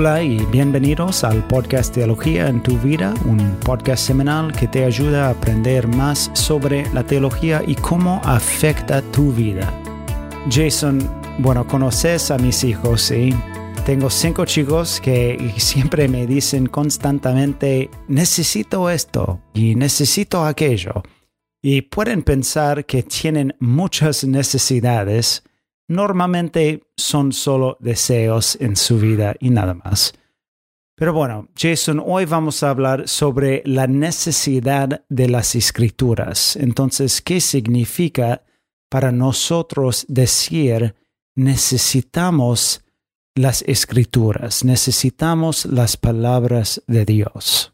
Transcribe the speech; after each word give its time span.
Hola 0.00 0.22
y 0.22 0.38
bienvenidos 0.52 1.24
al 1.24 1.44
podcast 1.48 1.92
Teología 1.92 2.46
en 2.46 2.62
tu 2.62 2.78
vida, 2.78 3.12
un 3.24 3.56
podcast 3.64 4.06
semanal 4.06 4.52
que 4.52 4.68
te 4.68 4.84
ayuda 4.84 5.26
a 5.26 5.30
aprender 5.30 5.88
más 5.88 6.30
sobre 6.34 6.88
la 6.94 7.02
teología 7.02 7.64
y 7.66 7.74
cómo 7.74 8.20
afecta 8.22 9.02
tu 9.02 9.32
vida. 9.32 9.74
Jason, 10.48 11.00
bueno, 11.40 11.66
conoces 11.66 12.30
a 12.30 12.38
mis 12.38 12.62
hijos, 12.62 13.02
¿sí? 13.02 13.34
Tengo 13.84 14.08
cinco 14.08 14.44
chicos 14.44 15.00
que 15.00 15.52
siempre 15.56 16.06
me 16.06 16.28
dicen 16.28 16.68
constantemente, 16.68 17.90
necesito 18.06 18.90
esto 18.90 19.40
y 19.52 19.74
necesito 19.74 20.44
aquello. 20.44 21.02
Y 21.60 21.82
pueden 21.82 22.22
pensar 22.22 22.86
que 22.86 23.02
tienen 23.02 23.56
muchas 23.58 24.22
necesidades, 24.22 25.42
normalmente 25.88 26.84
son 26.96 27.32
solo 27.32 27.76
deseos 27.80 28.56
en 28.60 28.76
su 28.76 28.98
vida 28.98 29.34
y 29.40 29.50
nada 29.50 29.74
más. 29.74 30.12
Pero 30.94 31.12
bueno, 31.12 31.48
Jason, 31.56 32.02
hoy 32.04 32.24
vamos 32.24 32.62
a 32.62 32.70
hablar 32.70 33.08
sobre 33.08 33.62
la 33.64 33.86
necesidad 33.86 35.04
de 35.08 35.28
las 35.28 35.54
escrituras. 35.54 36.56
Entonces, 36.56 37.22
¿qué 37.22 37.40
significa 37.40 38.42
para 38.90 39.12
nosotros 39.12 40.04
decir 40.08 40.96
necesitamos 41.36 42.84
las 43.36 43.62
escrituras, 43.62 44.64
necesitamos 44.64 45.66
las 45.66 45.96
palabras 45.96 46.82
de 46.88 47.04
Dios? 47.04 47.72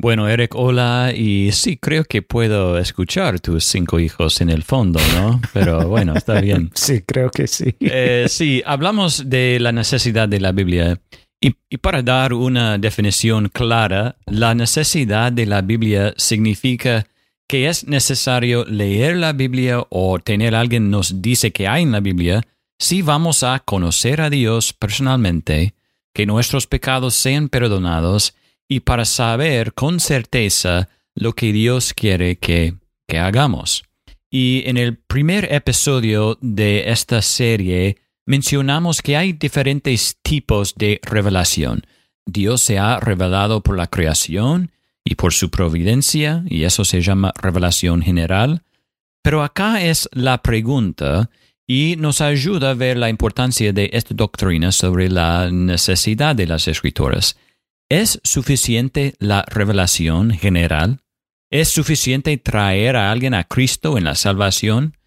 Bueno, 0.00 0.28
Eric, 0.28 0.54
hola, 0.54 1.12
y 1.12 1.50
sí, 1.50 1.76
creo 1.76 2.04
que 2.04 2.22
puedo 2.22 2.78
escuchar 2.78 3.40
tus 3.40 3.64
cinco 3.64 3.98
hijos 3.98 4.40
en 4.40 4.48
el 4.48 4.62
fondo, 4.62 5.00
¿no? 5.16 5.40
Pero 5.52 5.88
bueno, 5.88 6.14
está 6.14 6.40
bien. 6.40 6.70
sí, 6.74 7.02
creo 7.02 7.30
que 7.30 7.48
sí. 7.48 7.74
Eh, 7.80 8.26
sí, 8.28 8.62
hablamos 8.64 9.28
de 9.28 9.58
la 9.60 9.72
necesidad 9.72 10.28
de 10.28 10.38
la 10.38 10.52
Biblia. 10.52 11.00
Y, 11.40 11.56
y, 11.68 11.78
para 11.78 12.02
dar 12.02 12.32
una 12.32 12.78
definición 12.78 13.48
clara, 13.48 14.16
la 14.26 14.54
necesidad 14.54 15.32
de 15.32 15.46
la 15.46 15.62
Biblia 15.62 16.14
significa 16.16 17.04
que 17.48 17.68
es 17.68 17.88
necesario 17.88 18.64
leer 18.66 19.16
la 19.16 19.32
Biblia 19.32 19.84
o 19.88 20.20
tener 20.20 20.54
alguien 20.54 20.90
nos 20.90 21.20
dice 21.20 21.50
que 21.50 21.66
hay 21.66 21.82
en 21.82 21.92
la 21.92 22.00
Biblia 22.00 22.42
si 22.78 23.02
vamos 23.02 23.42
a 23.42 23.58
conocer 23.58 24.20
a 24.20 24.30
Dios 24.30 24.72
personalmente, 24.72 25.74
que 26.14 26.24
nuestros 26.24 26.68
pecados 26.68 27.14
sean 27.14 27.48
perdonados 27.48 28.34
y 28.68 28.80
para 28.80 29.04
saber 29.04 29.72
con 29.72 29.98
certeza 29.98 30.88
lo 31.14 31.32
que 31.32 31.52
Dios 31.52 31.94
quiere 31.94 32.36
que, 32.36 32.74
que 33.06 33.18
hagamos. 33.18 33.84
Y 34.30 34.62
en 34.66 34.76
el 34.76 34.98
primer 34.98 35.52
episodio 35.52 36.38
de 36.42 36.90
esta 36.90 37.22
serie 37.22 37.96
mencionamos 38.26 39.00
que 39.00 39.16
hay 39.16 39.32
diferentes 39.32 40.18
tipos 40.22 40.74
de 40.74 41.00
revelación. 41.02 41.86
Dios 42.26 42.60
se 42.60 42.78
ha 42.78 43.00
revelado 43.00 43.62
por 43.62 43.76
la 43.76 43.86
creación 43.86 44.70
y 45.02 45.14
por 45.14 45.32
su 45.32 45.48
providencia, 45.48 46.44
y 46.46 46.64
eso 46.64 46.84
se 46.84 47.00
llama 47.00 47.32
revelación 47.40 48.02
general. 48.02 48.62
Pero 49.22 49.42
acá 49.42 49.82
es 49.82 50.10
la 50.12 50.42
pregunta 50.42 51.30
y 51.66 51.96
nos 51.96 52.20
ayuda 52.20 52.70
a 52.70 52.74
ver 52.74 52.98
la 52.98 53.08
importancia 53.08 53.72
de 53.72 53.88
esta 53.94 54.14
doctrina 54.14 54.72
sobre 54.72 55.08
la 55.08 55.50
necesidad 55.50 56.36
de 56.36 56.46
las 56.46 56.68
escrituras. 56.68 57.38
¿Es 57.90 58.20
suficiente 58.22 59.14
la 59.18 59.46
revelación 59.48 60.32
general? 60.32 61.00
¿Es 61.50 61.70
suficiente 61.70 62.36
traer 62.36 62.96
a 62.96 63.10
alguien 63.10 63.32
a 63.32 63.44
Cristo 63.44 63.96
en 63.96 64.04
la 64.04 64.14
salvación? 64.14 64.98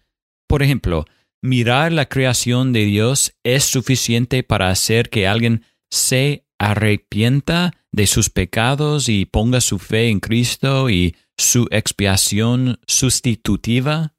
Por 0.48 0.64
ejemplo, 0.64 1.04
mirar 1.40 1.92
la 1.92 2.06
creación 2.06 2.72
de 2.72 2.84
Dios 2.84 3.34
es 3.44 3.62
suficiente 3.62 4.42
para 4.42 4.68
hacer 4.68 5.10
que 5.10 5.28
alguien 5.28 5.64
se 5.92 6.44
arrepienta 6.58 7.72
de 7.92 8.08
sus 8.08 8.30
pecados 8.30 9.08
y 9.08 9.26
ponga 9.26 9.60
su 9.60 9.78
fe 9.78 10.08
en 10.08 10.18
Cristo 10.18 10.90
y 10.90 11.14
su 11.36 11.68
expiación 11.70 12.80
sustitutiva? 12.88 14.14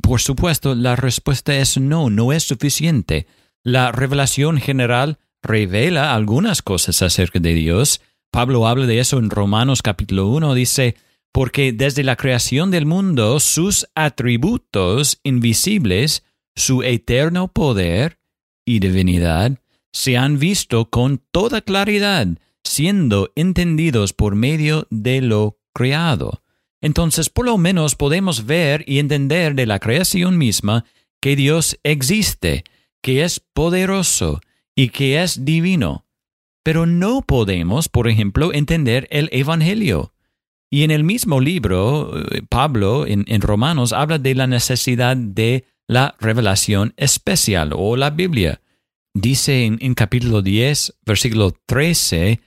Por 0.00 0.22
supuesto, 0.22 0.74
la 0.74 0.96
respuesta 0.96 1.54
es 1.54 1.76
no, 1.76 2.08
no 2.08 2.32
es 2.32 2.44
suficiente. 2.44 3.26
La 3.62 3.92
revelación 3.92 4.58
general 4.58 5.18
revela 5.42 6.14
algunas 6.14 6.62
cosas 6.62 7.02
acerca 7.02 7.38
de 7.38 7.54
Dios. 7.54 8.00
Pablo 8.30 8.66
habla 8.66 8.86
de 8.86 8.98
eso 9.00 9.18
en 9.18 9.30
Romanos 9.30 9.82
capítulo 9.82 10.28
1, 10.28 10.54
dice, 10.54 10.96
porque 11.32 11.72
desde 11.72 12.02
la 12.02 12.16
creación 12.16 12.70
del 12.70 12.86
mundo 12.86 13.40
sus 13.40 13.86
atributos 13.94 15.20
invisibles, 15.22 16.24
su 16.54 16.82
eterno 16.82 17.48
poder 17.48 18.18
y 18.64 18.78
divinidad, 18.80 19.58
se 19.92 20.16
han 20.16 20.38
visto 20.38 20.90
con 20.90 21.22
toda 21.30 21.60
claridad, 21.60 22.26
siendo 22.64 23.32
entendidos 23.36 24.12
por 24.12 24.34
medio 24.34 24.86
de 24.90 25.20
lo 25.20 25.58
creado. 25.72 26.42
Entonces, 26.80 27.30
por 27.30 27.46
lo 27.46 27.58
menos 27.58 27.94
podemos 27.94 28.46
ver 28.46 28.84
y 28.86 28.98
entender 28.98 29.54
de 29.54 29.66
la 29.66 29.78
creación 29.78 30.38
misma 30.38 30.84
que 31.20 31.36
Dios 31.36 31.78
existe, 31.82 32.64
que 33.02 33.24
es 33.24 33.40
poderoso 33.40 34.40
y 34.76 34.90
que 34.90 35.22
es 35.22 35.44
divino. 35.44 36.04
Pero 36.62 36.86
no 36.86 37.22
podemos, 37.22 37.88
por 37.88 38.08
ejemplo, 38.08 38.52
entender 38.52 39.08
el 39.10 39.28
Evangelio. 39.32 40.12
Y 40.70 40.82
en 40.82 40.90
el 40.90 41.04
mismo 41.04 41.40
libro, 41.40 42.12
eh, 42.18 42.42
Pablo 42.48 43.06
en, 43.06 43.40
Romanos 43.40 43.92
habla 43.92 44.18
de 44.18 44.34
la 44.34 44.46
necesidad 44.46 45.16
de 45.16 45.64
la 45.88 46.14
revelación 46.20 46.92
especial 46.96 47.72
o 47.74 47.96
la 47.96 48.10
Biblia. 48.10 48.60
Dice 49.14 49.64
en, 49.64 49.78
en 49.80 49.94
capítulo 49.94 50.42
10, 50.42 50.98
versículo 51.06 51.56
13, 51.66 52.40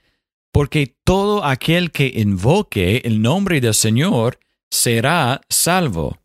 porque 0.51 0.96
todo 1.03 1.46
aquel 1.46 1.91
que 1.91 2.11
invoque 2.16 3.01
el 3.06 3.22
nombre 3.22 3.61
del 3.61 3.73
Señor 3.73 4.40
será 4.69 5.41
salvo. 5.50 6.17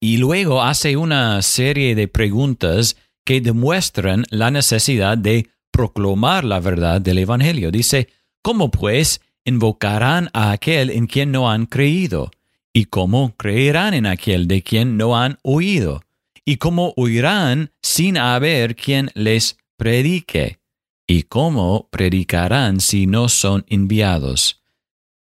Y 0.00 0.16
luego 0.16 0.62
hace 0.62 0.96
una 0.96 1.42
serie 1.42 1.94
de 1.94 2.08
preguntas 2.08 2.96
que 3.24 3.40
demuestran 3.40 4.24
la 4.30 4.50
necesidad 4.50 5.16
de 5.18 5.48
proclamar 5.70 6.44
la 6.44 6.60
verdad 6.60 7.00
del 7.00 7.18
Evangelio. 7.18 7.70
Dice, 7.70 8.08
¿cómo 8.42 8.70
pues 8.70 9.20
invocarán 9.44 10.30
a 10.32 10.52
aquel 10.52 10.90
en 10.90 11.06
quien 11.06 11.32
no 11.32 11.50
han 11.50 11.66
creído? 11.66 12.30
¿Y 12.72 12.86
cómo 12.86 13.34
creerán 13.36 13.94
en 13.94 14.06
aquel 14.06 14.48
de 14.48 14.62
quien 14.62 14.96
no 14.96 15.16
han 15.16 15.38
oído? 15.42 16.02
¿Y 16.44 16.56
cómo 16.56 16.92
oirán 16.96 17.70
sin 17.82 18.18
haber 18.18 18.76
quien 18.76 19.10
les 19.14 19.58
predique? 19.76 20.58
¿Y 21.06 21.24
cómo 21.24 21.88
predicarán 21.90 22.80
si 22.80 23.06
no 23.06 23.28
son 23.28 23.64
enviados? 23.68 24.62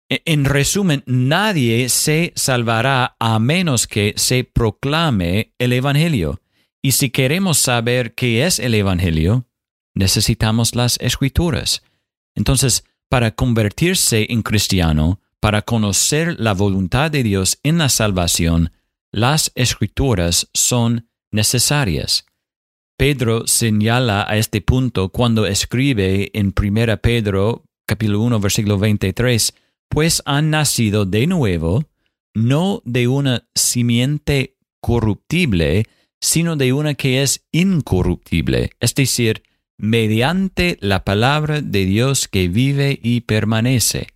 E, 0.08 0.22
en 0.24 0.44
resumen, 0.44 1.02
nadie 1.06 1.88
se 1.88 2.32
salvará 2.36 3.16
a 3.18 3.38
menos 3.38 3.86
que 3.86 4.14
se 4.16 4.44
proclame 4.44 5.52
el 5.58 5.72
Evangelio. 5.72 6.40
Y 6.84 6.92
si 6.92 7.08
queremos 7.08 7.56
saber 7.56 8.14
qué 8.14 8.44
es 8.44 8.58
el 8.58 8.74
Evangelio, 8.74 9.46
necesitamos 9.94 10.74
las 10.74 10.98
escrituras. 11.00 11.82
Entonces, 12.34 12.84
para 13.08 13.30
convertirse 13.30 14.26
en 14.28 14.42
cristiano, 14.42 15.18
para 15.40 15.62
conocer 15.62 16.38
la 16.38 16.52
voluntad 16.52 17.10
de 17.10 17.22
Dios 17.22 17.58
en 17.62 17.78
la 17.78 17.88
salvación, 17.88 18.70
las 19.10 19.50
escrituras 19.54 20.50
son 20.52 21.08
necesarias. 21.32 22.26
Pedro 22.98 23.46
señala 23.46 24.26
a 24.28 24.36
este 24.36 24.60
punto 24.60 25.08
cuando 25.08 25.46
escribe 25.46 26.30
en 26.34 26.52
1 26.54 26.98
Pedro 26.98 27.64
capítulo 27.86 28.20
1 28.20 28.40
versículo 28.40 28.78
23, 28.78 29.54
pues 29.88 30.20
han 30.26 30.50
nacido 30.50 31.06
de 31.06 31.28
nuevo, 31.28 31.84
no 32.34 32.82
de 32.84 33.08
una 33.08 33.48
simiente 33.54 34.58
corruptible, 34.82 35.86
sino 36.24 36.56
de 36.56 36.72
una 36.72 36.94
que 36.94 37.22
es 37.22 37.44
incorruptible, 37.52 38.70
es 38.80 38.94
decir, 38.94 39.42
mediante 39.76 40.78
la 40.80 41.04
palabra 41.04 41.60
de 41.60 41.84
Dios 41.84 42.28
que 42.28 42.48
vive 42.48 42.98
y 43.02 43.20
permanece. 43.20 44.06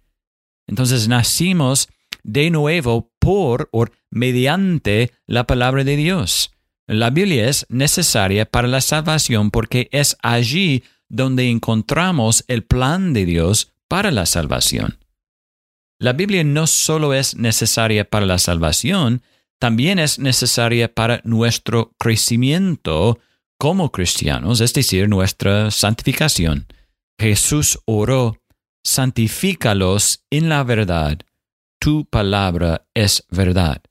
Entonces 0.67 1.07
nacimos 1.07 1.89
de 2.23 2.49
nuevo 2.49 3.13
por 3.19 3.69
o 3.73 3.85
mediante 4.11 5.13
la 5.27 5.47
palabra 5.47 5.85
de 5.85 5.97
Dios. 5.97 6.53
La 6.87 7.11
Biblia 7.11 7.47
es 7.47 7.67
necesaria 7.69 8.47
para 8.47 8.69
la 8.69 8.81
salvación 8.81 9.51
porque 9.51 9.91
es 9.93 10.17
allí 10.23 10.85
donde 11.11 11.51
encontramos 11.51 12.43
el 12.49 12.65
plan 12.65 13.13
de 13.13 13.27
Dios 13.27 13.75
para 13.87 14.11
la 14.11 14.25
salvación. 14.25 14.97
La 15.99 16.15
Biblia 16.15 16.43
no 16.43 16.67
solo 16.67 17.13
es 17.13 17.37
necesaria 17.37 18.09
para 18.09 18.25
la 18.25 18.39
salvación, 18.39 19.21
también 19.59 19.99
es 19.99 20.19
necesaria 20.19 20.93
para 20.93 21.21
nuestro 21.25 21.93
crecimiento 21.99 23.19
como 23.59 23.91
cristianos, 23.91 24.61
es 24.61 24.73
decir, 24.73 25.09
nuestra 25.09 25.71
santificación. 25.71 26.67
Jesús 27.21 27.81
oró, 27.85 28.41
santifícalos 28.85 30.25
en 30.31 30.49
la 30.49 30.63
verdad, 30.63 31.19
tu 31.81 32.05
palabra 32.05 32.87
es 32.95 33.25
verdad. 33.31 33.83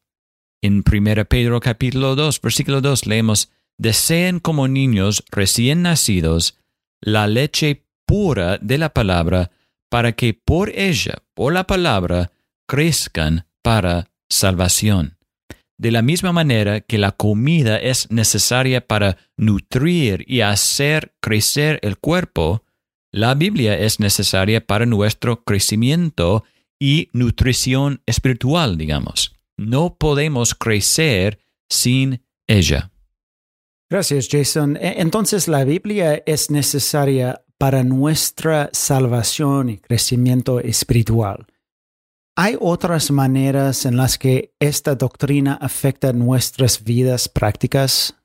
En 0.61 0.83
1 0.89 1.25
Pedro 1.25 1.59
capítulo 1.59 2.15
2, 2.15 2.41
versículo 2.41 2.81
2 2.81 3.05
leemos, 3.05 3.51
Deseen 3.77 4.39
como 4.39 4.67
niños 4.67 5.23
recién 5.29 5.83
nacidos 5.83 6.57
la 6.99 7.27
leche 7.27 7.85
pura 8.07 8.57
de 8.57 8.77
la 8.77 8.93
palabra 8.93 9.51
para 9.89 10.13
que 10.13 10.33
por 10.33 10.69
ella, 10.69 11.21
por 11.35 11.53
la 11.53 11.67
palabra, 11.67 12.31
crezcan 12.67 13.45
para 13.61 14.09
salvación. 14.29 15.16
De 15.77 15.91
la 15.91 16.01
misma 16.01 16.31
manera 16.31 16.81
que 16.81 16.97
la 16.97 17.11
comida 17.11 17.77
es 17.77 18.09
necesaria 18.09 18.85
para 18.85 19.17
nutrir 19.37 20.25
y 20.27 20.41
hacer 20.41 21.13
crecer 21.19 21.79
el 21.83 21.97
cuerpo, 21.97 22.63
la 23.11 23.35
Biblia 23.35 23.77
es 23.77 23.99
necesaria 23.99 24.65
para 24.65 24.85
nuestro 24.85 25.43
crecimiento 25.43 26.43
y 26.79 27.09
nutrición 27.13 28.01
espiritual, 28.05 28.77
digamos. 28.77 29.35
No 29.55 29.95
podemos 29.97 30.55
crecer 30.55 31.39
sin 31.69 32.21
ella. 32.47 32.91
Gracias, 33.89 34.27
Jason. 34.29 34.77
E, 34.77 35.01
entonces, 35.01 35.47
la 35.47 35.63
Biblia 35.63 36.21
es 36.25 36.51
necesaria 36.51 37.43
para 37.57 37.83
nuestra 37.83 38.69
salvación 38.73 39.69
y 39.69 39.77
crecimiento 39.77 40.59
espiritual. 40.59 41.47
¿Hay 42.39 42.55
otras 42.59 43.09
maneras 43.09 43.87
en 43.87 43.97
las 43.97 44.19
que 44.19 44.53
esta 44.59 44.93
doctrina 44.93 45.57
afecta 45.59 46.13
nuestras 46.13 46.83
vidas 46.83 47.27
prácticas? 47.27 48.15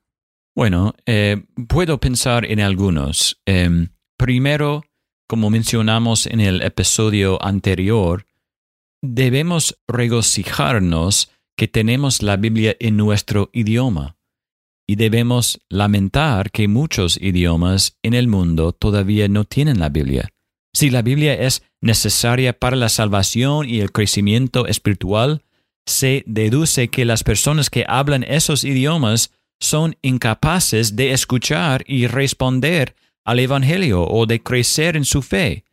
Bueno, 0.55 0.93
eh, 1.07 1.43
puedo 1.67 1.99
pensar 1.99 2.45
en 2.45 2.59
algunos. 2.59 3.41
Em, 3.47 3.87
primero, 4.15 4.83
como 5.27 5.49
mencionamos 5.49 6.27
en 6.27 6.41
el 6.41 6.61
episodio 6.61 7.43
anterior, 7.43 8.27
debemos 9.01 9.79
regocijarnos 9.87 11.31
que 11.57 11.67
tenemos 11.67 12.21
la 12.21 12.37
Biblia 12.37 12.75
en 12.79 12.97
nuestro 12.97 13.49
idioma 13.51 14.15
y 14.87 14.95
debemos 14.95 15.59
lamentar 15.69 16.51
que 16.51 16.67
muchos 16.67 17.17
idiomas 17.19 17.97
en 18.03 18.13
el 18.13 18.27
mundo 18.27 18.73
todavía 18.73 19.27
no 19.27 19.45
tienen 19.45 19.79
la 19.79 19.89
Biblia. 19.89 20.29
Si 20.73 20.89
la 20.89 21.01
Biblia 21.01 21.33
es 21.35 21.63
necesaria 21.81 22.53
para 22.53 22.75
la 22.75 22.89
salvación 22.89 23.69
y 23.69 23.79
el 23.79 23.91
crecimiento 23.91 24.65
espiritual, 24.65 25.43
se 25.85 26.23
deduce 26.25 26.87
que 26.87 27.05
las 27.05 27.23
personas 27.23 27.69
que 27.69 27.85
hablan 27.87 28.23
esos 28.23 28.63
idiomas 28.63 29.31
son 29.59 29.95
incapaces 30.01 30.95
de 30.95 31.11
escuchar 31.11 31.83
y 31.87 32.07
responder 32.07 32.95
al 33.23 33.39
Evangelio 33.39 34.03
o 34.03 34.25
de 34.25 34.41
crecer 34.41 34.97
en 34.97 35.05
su 35.05 35.21
fe. 35.21 35.63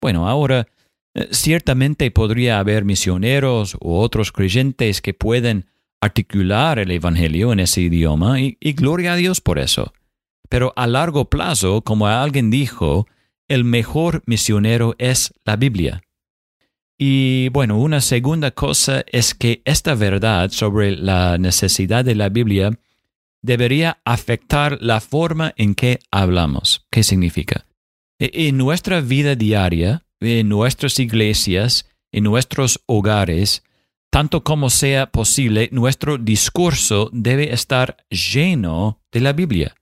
Bueno, 0.00 0.28
ahora, 0.28 0.68
eh, 1.14 1.28
ciertamente 1.32 2.10
podría 2.10 2.58
haber 2.58 2.84
misioneros 2.84 3.76
u 3.80 3.94
otros 3.94 4.30
creyentes 4.30 5.00
que 5.00 5.14
pueden 5.14 5.66
articular 6.00 6.78
el 6.78 6.90
Evangelio 6.90 7.52
en 7.52 7.60
ese 7.60 7.82
idioma 7.82 8.40
y, 8.40 8.56
gloria 8.72 9.14
a 9.14 9.16
Dios 9.16 9.40
por 9.40 9.58
eso. 9.58 9.92
Pero 10.48 10.72
a 10.76 10.86
largo 10.86 11.28
plazo, 11.28 11.82
como 11.82 12.06
alguien 12.06 12.50
dijo, 12.50 13.06
el 13.50 13.64
mejor 13.64 14.22
misionero 14.26 14.94
es 14.98 15.34
la 15.44 15.56
Biblia. 15.56 16.00
Y 16.96 17.48
bueno, 17.48 17.78
una 17.78 18.00
segunda 18.00 18.52
cosa 18.52 19.04
es 19.08 19.34
que 19.34 19.60
esta 19.64 19.94
verdad 19.94 20.50
sobre 20.50 20.92
la 20.92 21.36
necesidad 21.36 22.04
de 22.04 22.14
la 22.14 22.28
Biblia 22.28 22.70
debería 23.42 24.00
afectar 24.04 24.78
la 24.80 25.00
forma 25.00 25.52
en 25.56 25.74
que 25.74 25.98
hablamos. 26.12 26.86
¿Qué 26.90 27.02
significa? 27.02 27.66
En 28.20 28.56
nuestra 28.56 29.00
vida 29.00 29.34
diaria, 29.34 30.04
en 30.20 30.48
nuestras 30.48 31.00
iglesias, 31.00 31.88
en 32.12 32.24
nuestros 32.24 32.80
hogares, 32.86 33.64
tanto 34.10 34.44
como 34.44 34.70
sea 34.70 35.10
posible, 35.10 35.70
nuestro 35.72 36.18
discurso 36.18 37.10
debe 37.12 37.52
estar 37.52 37.96
lleno 38.10 39.00
de 39.10 39.20
la 39.20 39.32
Biblia. 39.32 39.74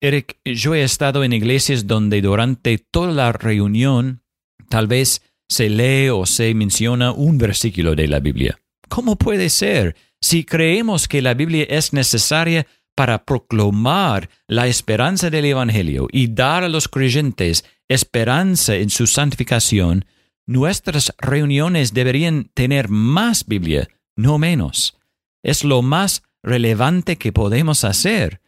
Eric, 0.00 0.38
yo 0.44 0.74
he 0.74 0.82
estado 0.82 1.24
en 1.24 1.32
iglesias 1.32 1.86
donde 1.86 2.22
durante 2.22 2.78
toda 2.78 3.12
la 3.12 3.32
reunión 3.32 4.22
tal 4.68 4.86
vez 4.86 5.22
se 5.48 5.68
lee 5.68 6.08
o 6.08 6.26
se 6.26 6.54
menciona 6.54 7.12
un 7.12 7.38
versículo 7.38 7.94
de 7.94 8.08
la 8.08 8.20
Biblia. 8.20 8.58
¿Cómo 8.88 9.16
puede 9.16 9.50
ser? 9.50 9.96
Si 10.20 10.44
creemos 10.44 11.08
que 11.08 11.22
la 11.22 11.34
Biblia 11.34 11.66
es 11.68 11.92
necesaria 11.92 12.66
para 12.94 13.24
proclamar 13.24 14.28
la 14.46 14.66
esperanza 14.66 15.30
del 15.30 15.44
Evangelio 15.44 16.08
y 16.12 16.28
dar 16.28 16.64
a 16.64 16.68
los 16.68 16.88
creyentes 16.88 17.64
esperanza 17.88 18.76
en 18.76 18.90
su 18.90 19.06
santificación, 19.06 20.04
Nuestras 20.50 21.14
reuniones 21.18 21.94
deberían 21.94 22.50
tener 22.54 22.88
más 22.88 23.46
Biblia, 23.46 23.88
no 24.16 24.36
menos. 24.36 24.98
Es 25.44 25.62
lo 25.62 25.80
más 25.80 26.24
relevante 26.42 27.14
que 27.14 27.30
podemos 27.30 27.84
hacer. 27.84 28.40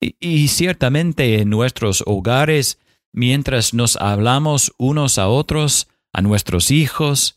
Y, 0.00 0.48
ciertamente 0.48 1.40
en 1.40 1.50
nuestros 1.50 2.04
hogares, 2.06 2.78
mientras 3.12 3.74
nos 3.74 3.96
hablamos 3.96 4.72
unos 4.78 5.18
a 5.18 5.28
otros, 5.28 5.88
a 6.12 6.22
nuestros 6.22 6.70
hijos, 6.70 7.36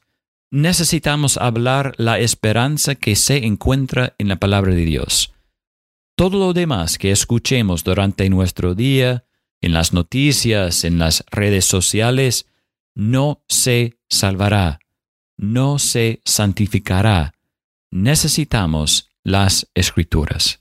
necesitamos 0.52 1.38
hablar 1.38 1.94
la 1.98 2.20
esperanza 2.20 2.96
que 2.96 3.16
se 3.16 3.46
encuentra 3.46 4.14
en 4.18 4.28
la 4.28 4.36
palabra 4.36 4.74
de 4.74 4.86
Dios. 4.86 5.34
Todo 6.16 6.38
lo 6.38 6.54
demás 6.54 6.98
que 6.98 7.12
escuchemos 7.12 7.84
durante 7.84 8.30
nuestro 8.30 8.76
día, 8.76 9.26
en 9.62 9.74
las 9.74 9.94
noticias, 9.94 10.84
en 10.84 11.00
las 11.00 11.24
redes 11.32 11.66
sociales, 11.66 12.48
no 12.94 13.44
se 13.48 13.98
salvará, 14.10 14.80
no 15.38 15.80
se 15.80 16.22
santificará. 16.26 17.34
Necesitamos 17.90 19.10
las 19.24 19.70
escrituras. 19.74 20.61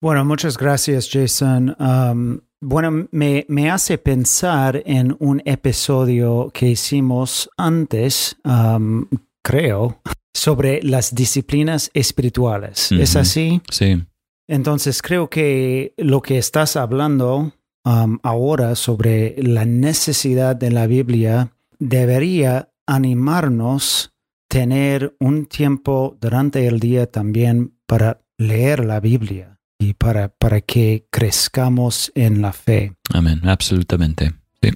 Bueno, 0.00 0.24
muchas 0.24 0.56
gracias, 0.56 1.08
Jason. 1.10 1.74
Um, 1.80 2.40
bueno, 2.60 3.08
me, 3.10 3.70
hace 3.70 3.98
pensar 3.98 4.80
en 4.86 5.16
un 5.18 5.42
episodio 5.44 6.50
que 6.54 6.68
hicimos 6.68 7.50
antes, 7.56 8.36
um, 8.44 9.06
creo, 9.42 10.00
sobre 10.32 10.80
las 10.84 11.16
disciplinas 11.16 11.90
espirituales. 11.94 12.92
¿Es 12.92 13.16
así? 13.16 13.60
Sí. 13.72 14.04
Entonces, 14.46 15.02
creo 15.02 15.28
que 15.28 15.94
lo 15.96 16.22
que 16.22 16.38
estás 16.38 16.76
hablando 16.76 17.52
um, 17.84 18.18
ahora 18.22 18.76
sobre 18.76 19.34
la 19.42 19.64
necesidad 19.64 20.54
de 20.54 20.70
la 20.70 20.86
Biblia 20.86 21.50
debería 21.80 22.70
animarnos 22.86 24.12
tener 24.48 25.16
un 25.18 25.46
tiempo 25.46 26.16
durante 26.20 26.68
el 26.68 26.78
día 26.78 27.10
también 27.10 27.74
para 27.86 28.20
leer 28.38 28.84
la 28.84 29.00
Biblia 29.00 29.57
y 29.78 29.94
para, 29.94 30.28
para 30.28 30.60
que 30.60 31.06
crezcamos 31.10 32.10
en 32.14 32.42
la 32.42 32.52
fe. 32.52 32.94
Amén, 33.12 33.40
absolutamente. 33.44 34.32
Sí. 34.62 34.70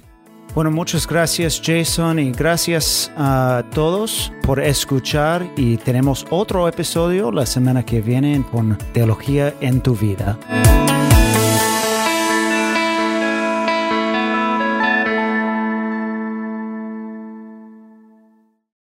Bueno, 0.55 0.71
muchas 0.71 1.07
gracias 1.07 1.61
Jason 1.63 2.19
y 2.19 2.31
gracias 2.31 3.11
a 3.17 3.63
todos 3.73 4.31
por 4.43 4.59
escuchar 4.61 5.51
y 5.57 5.77
tenemos 5.77 6.25
otro 6.29 6.67
episodio 6.67 7.31
la 7.31 7.45
semana 7.45 7.85
que 7.85 8.01
viene 8.01 8.43
con 8.51 8.77
Teología 8.93 9.53
en 9.61 9.81
tu 9.81 9.95
vida. 9.95 10.39